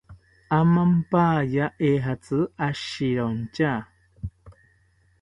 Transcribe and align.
Amampaya 0.59 1.65
ejatzi 1.89 2.39
ashirontya 2.67 3.73